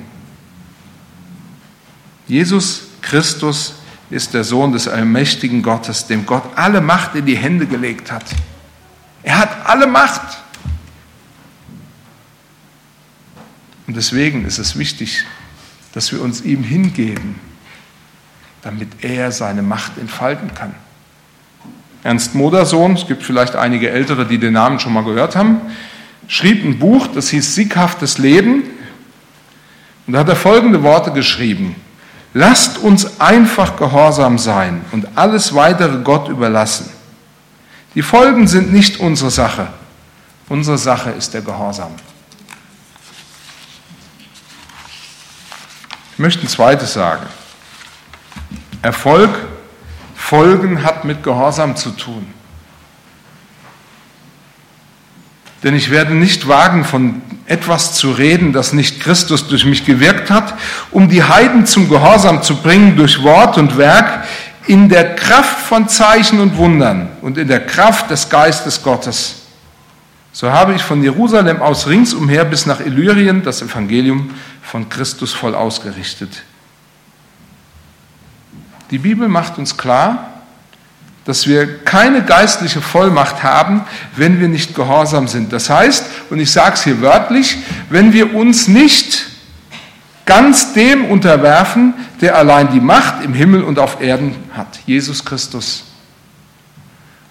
[2.27, 3.75] Jesus Christus
[4.13, 8.25] ist der Sohn des allmächtigen Gottes, dem Gott alle Macht in die Hände gelegt hat.
[9.23, 10.39] Er hat alle Macht.
[13.87, 15.25] Und deswegen ist es wichtig,
[15.93, 17.39] dass wir uns ihm hingeben,
[18.61, 20.73] damit er seine Macht entfalten kann.
[22.03, 25.61] Ernst Modersohn, es gibt vielleicht einige Ältere, die den Namen schon mal gehört haben,
[26.27, 28.63] schrieb ein Buch, das hieß Sieghaftes Leben.
[30.05, 31.75] Und da hat er folgende Worte geschrieben.
[32.33, 36.89] Lasst uns einfach gehorsam sein und alles weitere Gott überlassen.
[37.93, 39.67] Die Folgen sind nicht unsere Sache.
[40.49, 41.91] Unsere Sache ist der Gehorsam.
[46.13, 47.25] Ich möchte ein zweites sagen.
[48.81, 49.29] Erfolg,
[50.15, 52.33] Folgen hat mit Gehorsam zu tun.
[55.63, 60.29] Denn ich werde nicht wagen, von etwas zu reden, das nicht Christus durch mich gewirkt
[60.29, 60.53] hat,
[60.91, 64.25] um die Heiden zum Gehorsam zu bringen durch Wort und Werk
[64.65, 69.41] in der Kraft von Zeichen und Wundern und in der Kraft des Geistes Gottes.
[70.31, 75.53] So habe ich von Jerusalem aus ringsumher bis nach Illyrien das Evangelium von Christus voll
[75.53, 76.43] ausgerichtet.
[78.89, 80.32] Die Bibel macht uns klar,
[81.25, 83.83] dass wir keine geistliche Vollmacht haben,
[84.15, 85.53] wenn wir nicht gehorsam sind.
[85.53, 87.57] Das heißt, und ich sage es hier wörtlich,
[87.89, 89.27] wenn wir uns nicht
[90.25, 95.85] ganz dem unterwerfen, der allein die Macht im Himmel und auf Erden hat, Jesus Christus.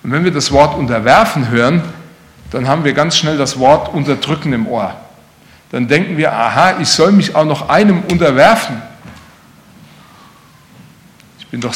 [0.03, 1.83] Und wenn wir das Wort unterwerfen hören,
[2.51, 4.95] dann haben wir ganz schnell das Wort unterdrücken im Ohr.
[5.71, 8.83] Dann denken wir, aha, ich soll mich auch noch einem unterwerfen.
[11.39, 11.73] Ich bin doch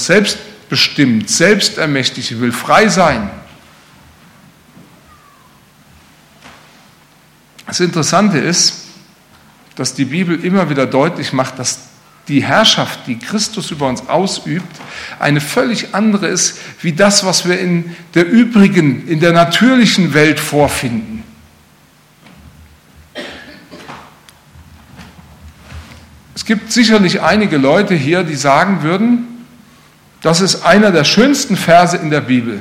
[0.67, 3.31] selbstbestimmt, selbstermächtigt, ich will frei sein.
[7.67, 8.87] Das Interessante ist,
[9.77, 11.81] dass die Bibel immer wieder deutlich macht, dass
[12.29, 14.67] die Herrschaft, die Christus über uns ausübt,
[15.21, 20.41] eine völlig andere ist, wie das, was wir in der übrigen, in der natürlichen Welt
[20.41, 21.23] vorfinden.
[26.35, 29.36] Es gibt sicherlich einige Leute hier, die sagen würden,
[30.27, 32.61] das ist einer der schönsten Verse in der Bibel.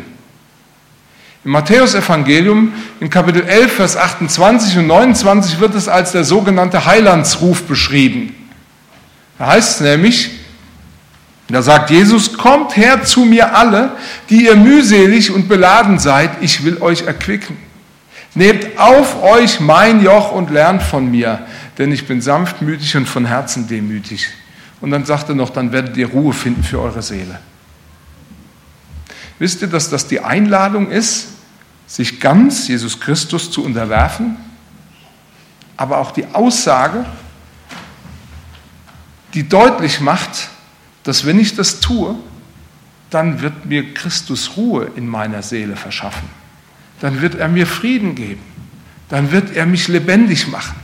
[1.43, 7.63] Im Matthäusevangelium in Kapitel 11, Vers 28 und 29 wird es als der sogenannte Heilandsruf
[7.63, 8.35] beschrieben.
[9.39, 10.29] Da heißt es nämlich,
[11.47, 13.93] da sagt Jesus, kommt her zu mir alle,
[14.29, 17.57] die ihr mühselig und beladen seid, ich will euch erquicken.
[18.35, 21.47] Nehmt auf euch mein Joch und lernt von mir,
[21.79, 24.27] denn ich bin sanftmütig und von Herzen demütig.
[24.81, 27.39] Und dann sagt er noch, dann werdet ihr Ruhe finden für eure Seele.
[29.39, 31.27] Wisst ihr, dass das die Einladung ist,
[31.87, 34.37] sich ganz Jesus Christus zu unterwerfen?
[35.77, 37.05] Aber auch die Aussage,
[39.33, 40.49] die deutlich macht,
[41.03, 42.15] dass wenn ich das tue,
[43.09, 46.27] dann wird mir Christus Ruhe in meiner Seele verschaffen.
[47.01, 48.41] Dann wird er mir Frieden geben.
[49.09, 50.75] Dann wird er mich lebendig machen.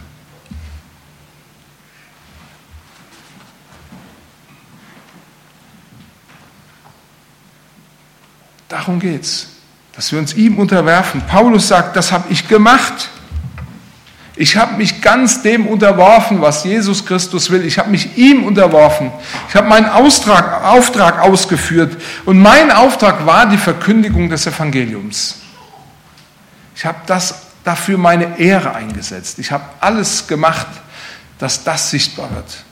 [8.72, 9.48] Darum geht's,
[9.92, 11.22] dass wir uns ihm unterwerfen.
[11.28, 13.10] Paulus sagt, das habe ich gemacht.
[14.38, 17.66] Ich habe mich ganz dem unterworfen, was Jesus Christus will.
[17.66, 19.12] Ich habe mich ihm unterworfen.
[19.50, 22.02] Ich habe meinen Auftrag, Auftrag ausgeführt.
[22.24, 25.36] Und mein Auftrag war die Verkündigung des Evangeliums.
[26.74, 29.38] Ich habe das dafür meine Ehre eingesetzt.
[29.38, 30.68] Ich habe alles gemacht,
[31.40, 32.64] dass das sichtbar wird.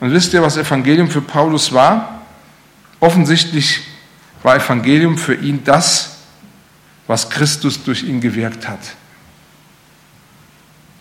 [0.00, 2.22] Und wisst ihr, was Evangelium für Paulus war?
[2.98, 3.82] Offensichtlich
[4.46, 6.18] war Evangelium für ihn das,
[7.08, 8.78] was Christus durch ihn gewirkt hat.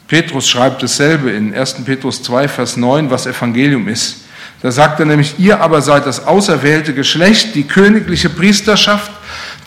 [0.08, 1.76] Petrus schreibt dasselbe in 1.
[1.86, 4.24] Petrus 2, Vers 9, was Evangelium ist.
[4.64, 9.12] Da sagt er nämlich, ihr aber seid das auserwählte Geschlecht, die königliche Priesterschaft,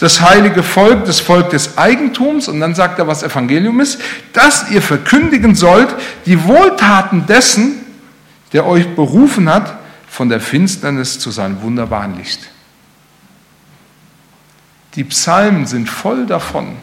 [0.00, 4.00] das heilige Volk, das Volk des Eigentums, und dann sagt er, was Evangelium ist,
[4.32, 5.94] dass ihr verkündigen sollt
[6.26, 7.76] die Wohltaten dessen,
[8.52, 12.40] der euch berufen hat, von der Finsternis zu seinem wunderbaren Licht.
[14.98, 16.76] Die Psalmen sind voll davon,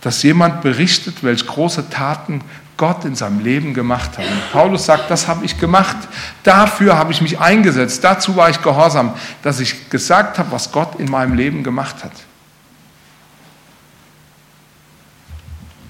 [0.00, 2.40] dass jemand berichtet, welche große Taten
[2.76, 4.24] Gott in seinem Leben gemacht hat.
[4.24, 5.96] Und Paulus sagt, das habe ich gemacht,
[6.44, 11.00] dafür habe ich mich eingesetzt, dazu war ich gehorsam, dass ich gesagt habe, was Gott
[11.00, 12.12] in meinem Leben gemacht hat.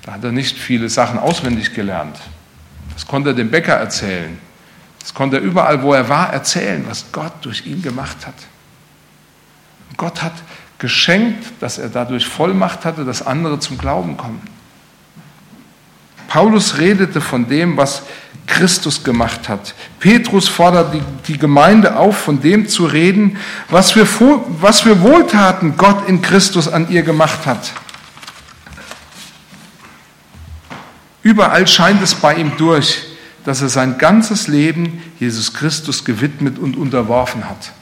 [0.04, 2.18] Da hat er nicht viele Sachen auswendig gelernt.
[2.94, 4.38] Das konnte er dem Bäcker erzählen.
[5.00, 8.36] Das konnte er überall, wo er war, erzählen, was Gott durch ihn gemacht hat.
[9.96, 10.34] Gott hat
[10.78, 14.40] geschenkt, dass er dadurch Vollmacht hatte, dass andere zum Glauben kommen.
[16.28, 18.02] Paulus redete von dem, was
[18.46, 19.74] Christus gemacht hat.
[20.00, 23.38] Petrus fordert die, die Gemeinde auf, von dem zu reden,
[23.70, 24.06] was für,
[24.60, 27.72] was für Wohltaten Gott in Christus an ihr gemacht hat.
[31.22, 33.06] Überall scheint es bei ihm durch,
[33.44, 37.72] dass er sein ganzes Leben Jesus Christus gewidmet und unterworfen hat.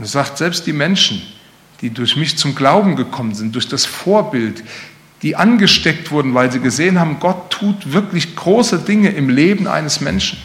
[0.00, 1.20] Und er sagt, selbst die Menschen,
[1.82, 4.64] die durch mich zum Glauben gekommen sind, durch das Vorbild,
[5.20, 10.00] die angesteckt wurden, weil sie gesehen haben, Gott tut wirklich große Dinge im Leben eines
[10.00, 10.38] Menschen.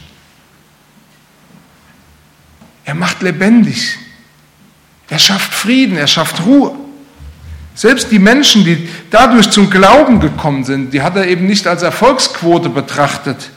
[2.84, 3.98] Er macht lebendig.
[5.08, 6.76] Er schafft Frieden, er schafft Ruhe.
[7.76, 11.82] Selbst die Menschen, die dadurch zum Glauben gekommen sind, die hat er eben nicht als
[11.82, 13.52] Erfolgsquote betrachtet,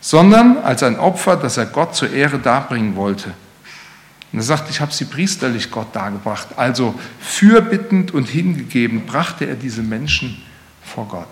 [0.00, 3.34] sondern als ein Opfer, das er Gott zur Ehre darbringen wollte.
[4.32, 6.48] Und er sagt, ich habe sie priesterlich Gott dargebracht.
[6.56, 10.42] Also fürbittend und hingegeben brachte er diese Menschen
[10.82, 11.28] vor Gott.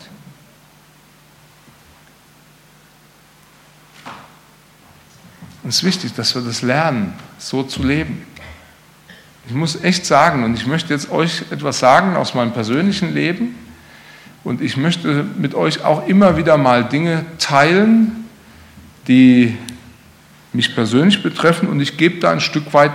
[5.62, 8.22] Und es ist wichtig, dass wir das lernen, so zu leben.
[9.46, 13.56] Ich muss echt sagen, und ich möchte jetzt euch etwas sagen aus meinem persönlichen Leben,
[14.44, 18.26] und ich möchte mit euch auch immer wieder mal Dinge teilen,
[19.08, 19.56] die
[20.54, 22.92] mich persönlich betreffen und ich gebe da ein Stück weit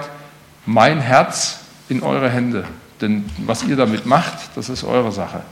[0.66, 2.66] mein Herz in eure Hände.
[3.02, 5.44] Denn was ihr damit macht, das ist eure Sache.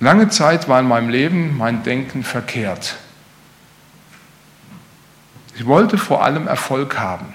[0.00, 2.96] Lange Zeit war in meinem Leben mein Denken verkehrt.
[5.54, 7.34] Ich wollte vor allem Erfolg haben.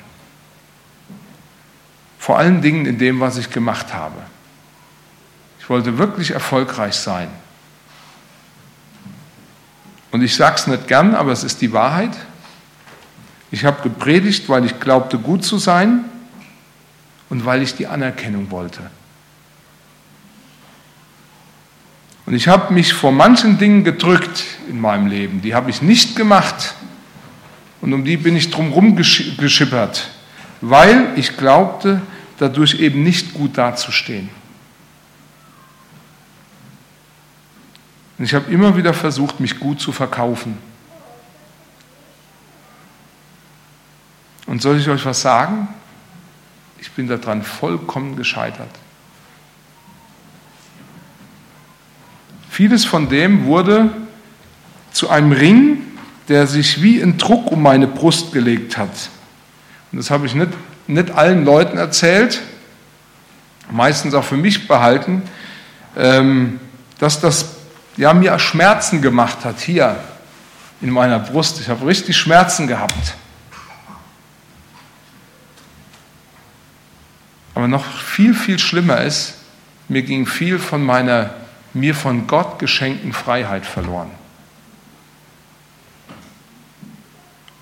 [2.19, 4.17] Vor allen Dingen in dem, was ich gemacht habe.
[5.59, 7.29] Ich wollte wirklich erfolgreich sein.
[10.17, 12.09] Und ich sage es nicht gern, aber es ist die Wahrheit.
[13.51, 16.05] Ich habe gepredigt, weil ich glaubte, gut zu sein
[17.29, 18.89] und weil ich die Anerkennung wollte.
[22.25, 25.43] Und ich habe mich vor manchen Dingen gedrückt in meinem Leben.
[25.43, 26.73] Die habe ich nicht gemacht.
[27.81, 30.09] Und um die bin ich drumherum geschippert,
[30.61, 32.01] weil ich glaubte,
[32.39, 34.31] dadurch eben nicht gut dazustehen.
[38.17, 40.57] Und ich habe immer wieder versucht, mich gut zu verkaufen.
[44.47, 45.67] Und soll ich euch was sagen?
[46.79, 48.69] Ich bin daran vollkommen gescheitert.
[52.49, 53.89] Vieles von dem wurde
[54.91, 55.81] zu einem Ring,
[56.27, 59.09] der sich wie ein Druck um meine Brust gelegt hat.
[59.91, 60.51] Und das habe ich nicht,
[60.87, 62.41] nicht allen Leuten erzählt,
[63.69, 65.21] meistens auch für mich behalten,
[65.95, 66.59] ähm,
[66.97, 67.56] dass das
[67.97, 69.99] ja, mir Schmerzen gemacht hat hier
[70.81, 71.59] in meiner Brust.
[71.59, 73.15] Ich habe richtig Schmerzen gehabt.
[77.55, 79.33] Aber noch viel, viel schlimmer ist,
[79.87, 81.33] mir ging viel von meiner
[81.73, 84.11] mir von Gott geschenkten Freiheit verloren.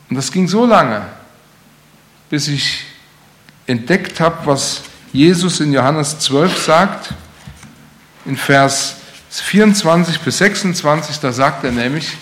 [0.09, 1.05] Und das ging so lange,
[2.29, 2.83] bis ich
[3.67, 7.13] entdeckt habe, was Jesus in Johannes 12 sagt,
[8.25, 8.97] in Vers
[9.41, 12.17] 24 bis 26, da sagt er nämlich,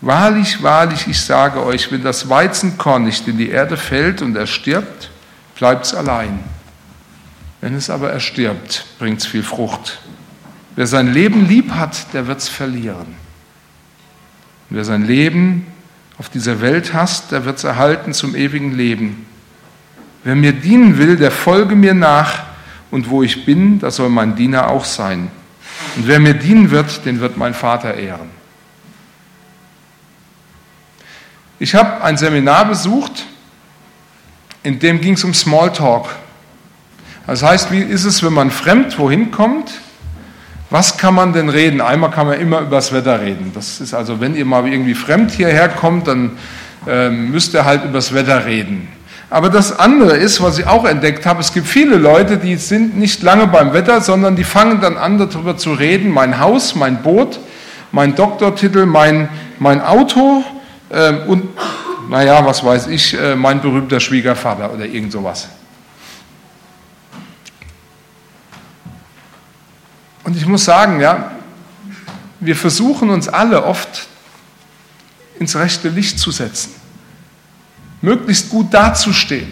[0.00, 4.46] Wahrlich, wahrlich, ich sage euch, wenn das Weizenkorn nicht in die Erde fällt und er
[4.46, 5.10] stirbt,
[5.56, 6.38] bleibt es allein.
[7.60, 9.98] Wenn es aber erstirbt, bringt es viel Frucht.
[10.76, 13.16] Wer sein Leben lieb hat, der wird es verlieren.
[14.70, 15.66] Und wer sein Leben
[16.16, 19.26] auf dieser Welt hasst, der wird es erhalten zum ewigen Leben.
[20.22, 22.44] Wer mir dienen will, der folge mir nach,
[22.90, 25.30] und wo ich bin, da soll mein Diener auch sein.
[25.98, 28.30] Und wer mir dienen wird, den wird mein Vater ehren.
[31.58, 33.26] Ich habe ein Seminar besucht,
[34.62, 36.06] in dem ging es um Smalltalk.
[37.26, 39.72] Das heißt, wie ist es, wenn man fremd wohin kommt?
[40.70, 41.80] Was kann man denn reden?
[41.80, 43.50] Einmal kann man immer über das Wetter reden.
[43.52, 46.38] Das ist also, wenn ihr mal irgendwie fremd hierher kommt, dann
[46.86, 48.86] äh, müsst ihr halt über das Wetter reden.
[49.30, 52.96] Aber das andere ist, was ich auch entdeckt habe, es gibt viele Leute, die sind
[52.96, 57.02] nicht lange beim Wetter, sondern die fangen dann an, darüber zu reden, mein Haus, mein
[57.02, 57.38] Boot,
[57.92, 60.42] mein Doktortitel, mein, mein Auto
[60.88, 61.44] äh, und,
[62.08, 65.48] naja, was weiß ich, äh, mein berühmter Schwiegervater oder irgend sowas.
[70.24, 71.32] Und ich muss sagen, ja,
[72.40, 74.06] wir versuchen uns alle oft
[75.38, 76.87] ins rechte Licht zu setzen
[78.00, 79.50] möglichst gut dazustehen.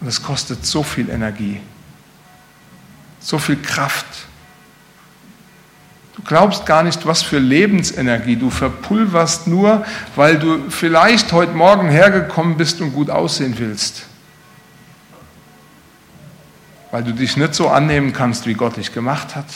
[0.00, 1.60] Und es kostet so viel Energie,
[3.20, 4.06] so viel Kraft.
[6.16, 9.84] Du glaubst gar nicht, was für Lebensenergie du verpulverst, nur
[10.16, 14.06] weil du vielleicht heute Morgen hergekommen bist und gut aussehen willst.
[16.90, 19.46] Weil du dich nicht so annehmen kannst, wie Gott dich gemacht hat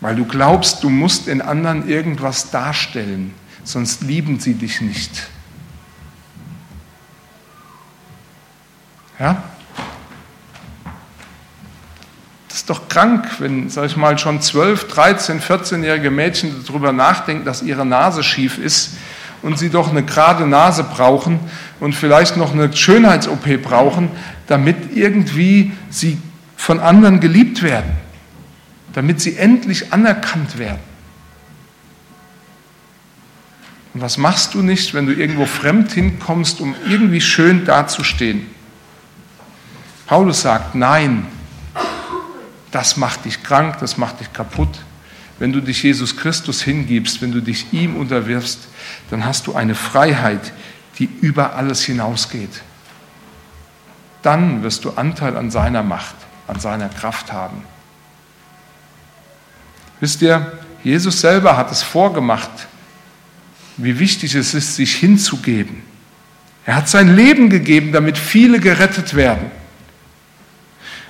[0.00, 3.34] weil du glaubst, du musst in anderen irgendwas darstellen,
[3.64, 5.28] sonst lieben sie dich nicht.
[9.18, 9.42] Ja?
[12.48, 17.44] Das ist doch krank, wenn, sag ich mal, schon 12, 13, 14-jährige Mädchen darüber nachdenken,
[17.44, 18.92] dass ihre Nase schief ist
[19.42, 21.40] und sie doch eine gerade Nase brauchen
[21.80, 24.10] und vielleicht noch eine Schönheits-OP brauchen,
[24.46, 26.18] damit irgendwie sie
[26.56, 28.07] von anderen geliebt werden
[28.92, 30.80] damit sie endlich anerkannt werden.
[33.94, 38.46] Und was machst du nicht, wenn du irgendwo fremd hinkommst, um irgendwie schön dazustehen?
[40.06, 41.26] Paulus sagt, nein,
[42.70, 44.68] das macht dich krank, das macht dich kaputt.
[45.38, 48.68] Wenn du dich Jesus Christus hingibst, wenn du dich ihm unterwirfst,
[49.10, 50.52] dann hast du eine Freiheit,
[50.98, 52.62] die über alles hinausgeht.
[54.22, 56.16] Dann wirst du Anteil an seiner Macht,
[56.48, 57.62] an seiner Kraft haben.
[60.00, 60.52] Wisst ihr,
[60.84, 62.50] Jesus selber hat es vorgemacht,
[63.76, 65.82] wie wichtig es ist, sich hinzugeben.
[66.64, 69.50] Er hat sein Leben gegeben, damit viele gerettet werden.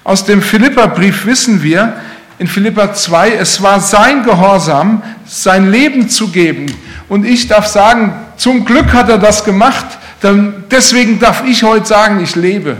[0.04, 2.00] Aus dem Philipperbrief wissen wir,
[2.38, 6.66] in Philippa 2, es war sein Gehorsam, sein Leben zu geben.
[7.08, 9.86] Und ich darf sagen, zum Glück hat er das gemacht,
[10.70, 12.76] deswegen darf ich heute sagen, ich lebe.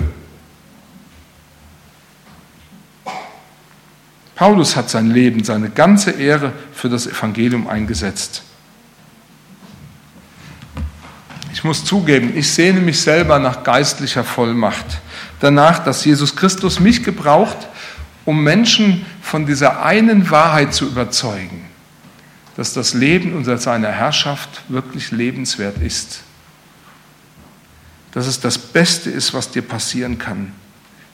[4.38, 8.44] Paulus hat sein Leben, seine ganze Ehre für das Evangelium eingesetzt.
[11.52, 14.86] Ich muss zugeben, ich sehne mich selber nach geistlicher Vollmacht.
[15.40, 17.56] Danach, dass Jesus Christus mich gebraucht,
[18.24, 21.64] um Menschen von dieser einen Wahrheit zu überzeugen,
[22.56, 26.20] dass das Leben unter seiner Herrschaft wirklich lebenswert ist.
[28.12, 30.52] Dass es das Beste ist, was dir passieren kann.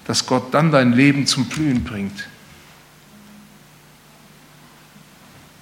[0.07, 2.27] Dass Gott dann dein Leben zum Blühen bringt.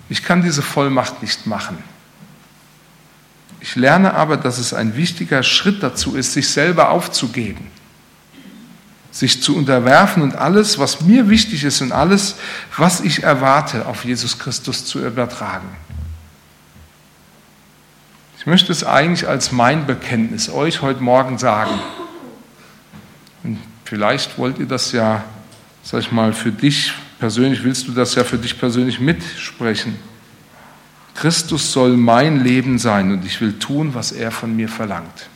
[0.09, 1.79] Ich kann diese Vollmacht nicht machen.
[3.63, 7.71] Ich lerne aber, dass es ein wichtiger Schritt dazu ist, sich selber aufzugeben,
[9.13, 12.35] sich zu unterwerfen und alles, was mir wichtig ist und alles,
[12.77, 15.69] was ich erwarte, auf Jesus Christus zu übertragen.
[18.43, 21.79] Ich möchte es eigentlich als mein Bekenntnis euch heute Morgen sagen.
[23.45, 25.23] Und vielleicht wollt ihr das ja,
[25.85, 26.93] sag ich mal, für dich
[27.23, 29.97] persönlich willst du das ja für dich persönlich mitsprechen.
[31.15, 35.29] Christus soll mein Leben sein und ich will tun, was er von mir verlangt.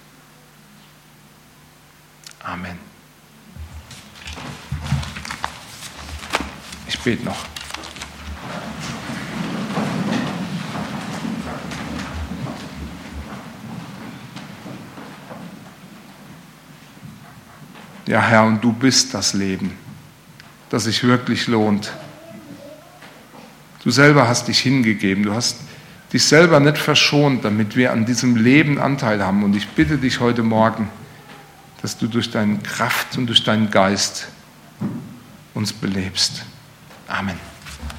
[2.42, 2.76] Amen.
[6.88, 7.46] Ich bete noch.
[18.08, 19.85] Ja, Herr, und du bist das Leben
[20.70, 21.92] das sich wirklich lohnt.
[23.82, 25.58] Du selber hast dich hingegeben, du hast
[26.12, 29.44] dich selber nicht verschont, damit wir an diesem Leben Anteil haben.
[29.44, 30.88] Und ich bitte dich heute Morgen,
[31.82, 34.28] dass du durch deine Kraft und durch deinen Geist
[35.54, 36.42] uns belebst.
[37.06, 37.55] Amen.